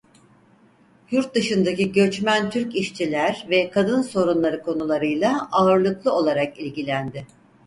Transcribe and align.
Yurt 1.11 1.35
dışındaki 1.35 1.91
göçmen 1.91 2.49
Türk 2.49 2.75
işçiler 2.75 3.47
ve 3.49 3.69
kadın 3.71 4.01
sorunları 4.01 4.61
konularıyla 4.61 5.49
ağırlıklı 5.51 6.11
olarak 6.13 6.59
ilgilendi. 6.59 7.27